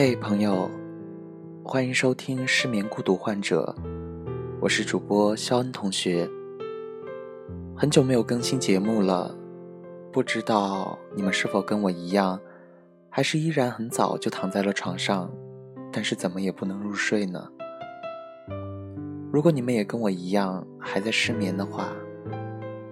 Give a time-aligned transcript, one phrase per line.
[0.00, 0.70] 嘿，朋友，
[1.64, 3.74] 欢迎收听《失眠孤独患者》，
[4.60, 6.30] 我是主播肖恩同学。
[7.76, 9.36] 很久没有更新节目了，
[10.12, 12.40] 不知道你们是否跟我一样，
[13.10, 15.28] 还是依然很早就躺在了床上，
[15.92, 17.48] 但是怎么也不能入睡呢？
[19.32, 21.88] 如果你们也跟我一样还在失眠的话，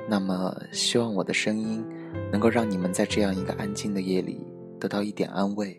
[0.09, 1.85] 那么希望我的声音
[2.33, 4.45] 能够让你们在这样一个安静的夜里
[4.81, 5.77] 得到一点安慰。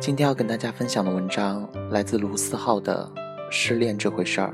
[0.00, 3.10] 今天要跟大家分享的文章来自卢思浩的
[3.50, 4.52] 《失恋这回事儿》。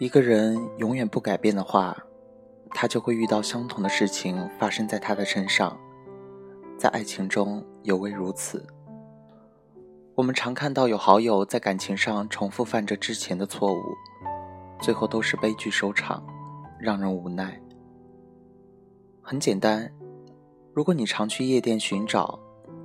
[0.00, 1.96] 一个人永远不改变的话，
[2.70, 5.78] 他就会遇到相同的事情发生在他的身上。
[6.76, 8.66] 在爱情中尤为如此。
[10.16, 13.82] 我们常看到有好友在感情上重复犯着之前的错误，
[14.80, 16.24] 最后都是悲剧收场，
[16.80, 17.60] 让人无奈。
[19.22, 19.92] 很简单，
[20.72, 22.40] 如果你常去夜店寻找，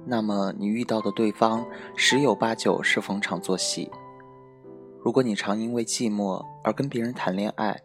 [0.05, 3.89] 那么你遇到的对方十有八九是逢场作戏。
[5.01, 7.79] 如果你常因为寂寞而跟别人谈恋爱，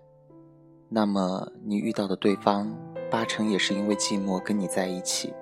[0.89, 2.77] 那么你遇到的对方
[3.11, 5.33] 八成也是因为寂寞跟你在一起。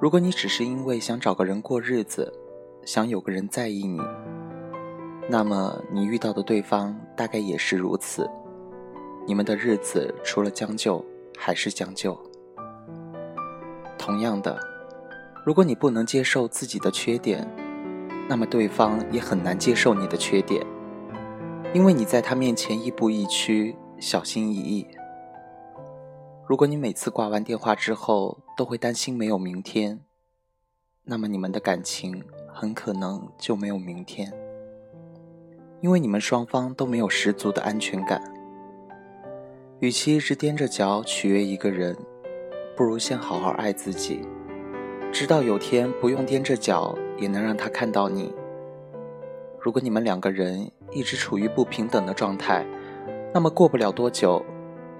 [0.00, 2.32] 如果你只是因为想找个人过日子，
[2.84, 4.00] 想有个人在意你，
[5.30, 8.28] 那么你遇到的对方大概也是如此。
[9.24, 11.04] 你们的日子除了将就
[11.38, 12.18] 还是将就。
[13.96, 14.58] 同样的，
[15.46, 17.48] 如果你不能接受自己的缺点，
[18.32, 20.64] 那么对方也很难接受你的缺点，
[21.74, 24.86] 因为你在他面前亦步亦趋、小心翼翼。
[26.48, 30.00] 如果你每次挂完电话之后都会担心没有明天，
[31.04, 34.32] 那么你们的感情很可能就没有明天，
[35.82, 38.22] 因为你们双方都没有十足的安全感。
[39.80, 41.94] 与其一直踮着脚取悦一个人，
[42.74, 44.22] 不如先好好爱自己。
[45.12, 48.34] 直到有天不用踮着脚也能让他看到你。
[49.60, 52.66] 如果你们两个人一直处于不平等的状态，
[53.32, 54.44] 那么过不了多久，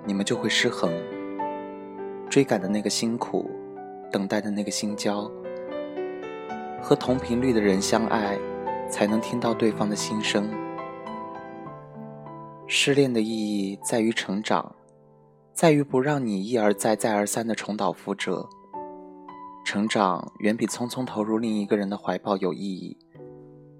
[0.06, 0.90] 你们就会失衡。
[2.30, 3.50] 追赶的那个辛苦，
[4.10, 5.28] 等待的那个心焦，
[6.80, 8.38] 和同频率的人相爱，
[8.88, 10.48] 才能听到对方的心声。
[12.68, 14.76] 失恋的意义在于成长，
[15.52, 18.48] 在于不让你一而再、再而三的重蹈覆辙。
[19.72, 22.94] 成长远比匆匆投入另一个人的怀抱有意义，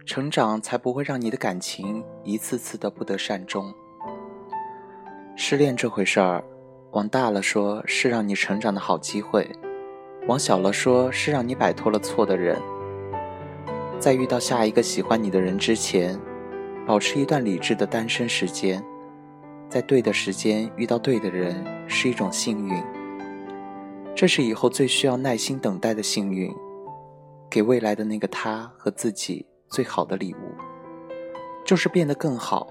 [0.07, 3.71] 成长才不会让你的感情一次次的不得善终。
[5.37, 6.43] 失恋这回事儿，
[6.93, 9.47] 往大了说是让你成长的好机会，
[10.27, 12.59] 往小了说是让你摆脱了错的人。
[13.99, 16.19] 在遇到下一个喜欢你的人之前，
[16.87, 18.83] 保持一段理智的单身时间，
[19.69, 22.83] 在对的时间遇到对的人是一种幸运。
[24.15, 26.55] 这是以后最需要耐心等待的幸运，
[27.51, 30.55] 给未来的那个他和自己最好的礼物，
[31.65, 32.69] 就是变得更好、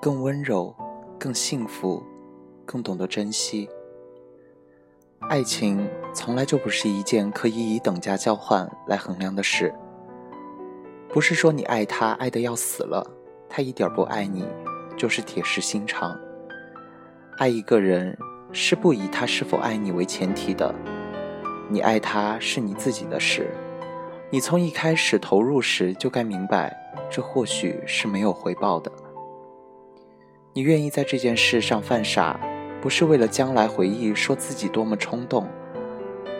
[0.00, 0.74] 更温柔、
[1.18, 2.02] 更幸福、
[2.64, 3.68] 更懂得珍惜。
[5.28, 9.74] 爱情从来就不是一件可以以等价交换来衡量的事。
[11.08, 13.04] 不是说你爱他爱得要死了，
[13.48, 14.46] 他一点不爱你，
[14.96, 16.16] 就是铁石心肠。
[17.38, 18.16] 爱一个人。
[18.52, 20.74] 是不以他是否爱你为前提的，
[21.68, 23.50] 你爱他是你自己的事，
[24.30, 26.74] 你从一开始投入时就该明白，
[27.10, 28.90] 这或许是没有回报的。
[30.52, 32.40] 你愿意在这件事上犯傻，
[32.80, 35.46] 不是为了将来回忆说自己多么冲动，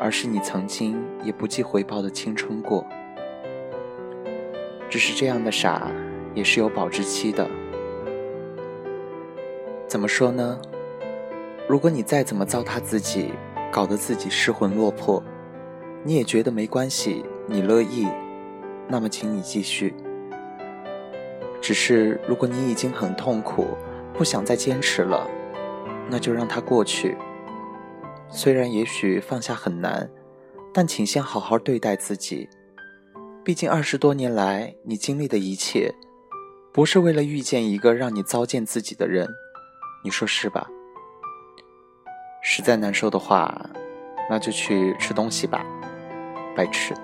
[0.00, 2.86] 而是你曾经也不计回报的青春过。
[4.88, 5.90] 只是这样的傻，
[6.34, 7.46] 也是有保质期的。
[9.86, 10.58] 怎么说呢？
[11.68, 13.32] 如果你再怎么糟蹋自己，
[13.72, 15.22] 搞得自己失魂落魄，
[16.04, 18.06] 你也觉得没关系，你乐意，
[18.88, 19.92] 那么请你继续。
[21.60, 23.66] 只是如果你已经很痛苦，
[24.14, 25.28] 不想再坚持了，
[26.08, 27.16] 那就让它过去。
[28.28, 30.08] 虽然也许放下很难，
[30.72, 32.48] 但请先好好对待自己。
[33.44, 35.92] 毕竟二十多年来，你经历的一切，
[36.72, 39.28] 不是为了遇见一个让你糟践自己的人，
[40.04, 40.68] 你说是吧？
[42.56, 43.54] 实在难受的话，
[44.30, 45.62] 那就去吃东西吧，
[46.56, 46.94] 白吃。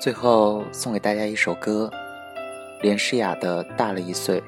[0.00, 1.90] 最后送给大家一首歌，
[2.80, 4.40] 连诗雅的《大了一岁》。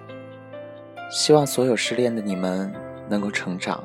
[1.10, 2.72] 希望所有失恋的你们
[3.06, 3.84] 能够成长。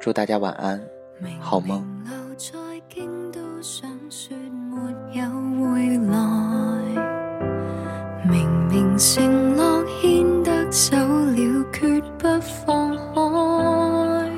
[0.00, 0.82] 祝大家晚安，
[1.38, 1.86] 好梦。
[8.30, 14.30] 明明承诺牵得手了，决不放开。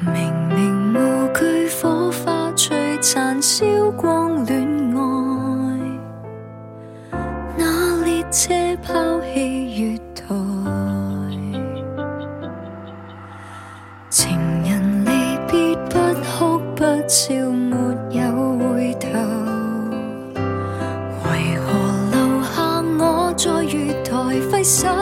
[0.00, 4.69] 明明无惧火花璀璨，烧光恋。
[24.70, 24.99] 있어.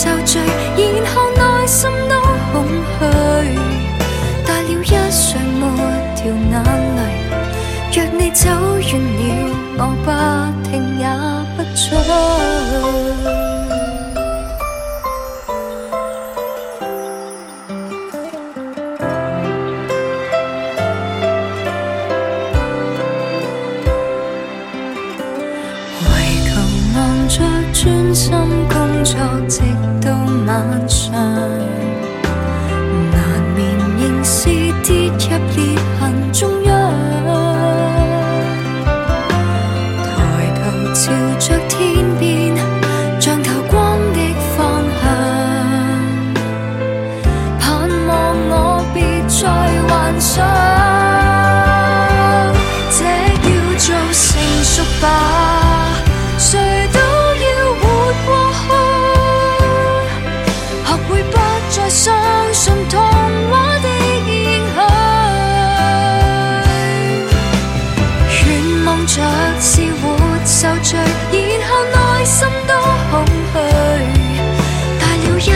[0.00, 0.40] 受罪，
[0.78, 2.14] 然后内心都
[2.52, 2.64] 空
[2.96, 3.00] 虚。
[4.46, 4.82] 带了一
[5.12, 5.62] 双抹
[6.16, 6.52] 掉眼
[6.96, 6.98] 泪。
[7.92, 8.48] 若你走
[8.78, 9.20] 远了，
[9.76, 10.08] 我不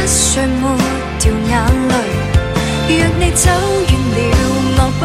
[0.07, 0.77] 睡抹
[1.19, 1.53] 掉眼
[1.89, 1.95] 泪。
[2.87, 3.51] 若你走
[3.89, 4.17] 远了，
[4.77, 5.03] 我不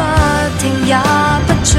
[0.58, 0.92] 停也
[1.46, 1.72] 不追。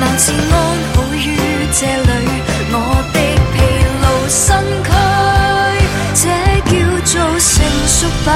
[0.00, 0.54] 貌似安
[0.94, 1.16] 好于
[1.72, 2.10] 这里，
[2.72, 2.74] 我
[3.12, 3.16] 的
[3.52, 3.56] 疲
[4.02, 4.36] 劳身
[4.84, 4.86] 躯，
[6.14, 6.22] 这
[6.66, 6.72] 叫
[7.04, 7.46] 做成
[7.86, 8.28] 熟吧？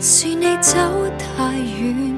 [0.00, 0.78] 是你走
[1.18, 2.17] 太远。